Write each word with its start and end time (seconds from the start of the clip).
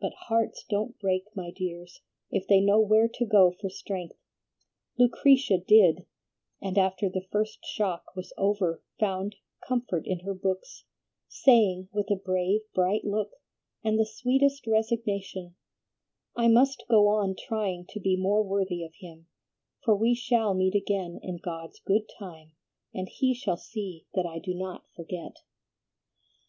But 0.00 0.12
hearts 0.26 0.64
don't 0.68 0.98
break, 0.98 1.26
my 1.36 1.52
dears, 1.52 2.00
if 2.32 2.48
they 2.48 2.60
know 2.60 2.80
where 2.80 3.06
to 3.06 3.24
go 3.24 3.52
for 3.52 3.68
strength. 3.70 4.16
Lucretia 4.98 5.56
did, 5.58 6.04
and 6.60 6.76
after 6.76 7.08
the 7.08 7.20
first 7.30 7.64
shock 7.64 8.06
was 8.16 8.32
over 8.36 8.82
found 8.98 9.36
comfort 9.64 10.04
in 10.04 10.18
her 10.26 10.34
books, 10.34 10.82
saying, 11.28 11.88
with 11.92 12.10
a 12.10 12.16
brave, 12.16 12.62
bright 12.74 13.04
look, 13.04 13.34
and 13.84 14.00
the 14.00 14.04
sweetest 14.04 14.66
resignation, 14.66 15.54
'I 16.34 16.48
must 16.48 16.82
go 16.90 17.06
on 17.06 17.36
trying 17.38 17.86
to 17.90 18.00
be 18.00 18.16
more 18.16 18.42
worthy 18.42 18.82
of 18.82 18.94
him, 18.98 19.28
for 19.84 19.94
we 19.94 20.12
shall 20.12 20.54
meet 20.54 20.74
again 20.74 21.20
in 21.22 21.36
God's 21.38 21.78
good 21.78 22.08
time 22.18 22.50
and 22.92 23.08
he 23.08 23.32
shall 23.32 23.56
see 23.56 24.06
that 24.14 24.26
I 24.26 24.40
do 24.40 24.54
not 24.54 24.90
forget.' 24.96 25.36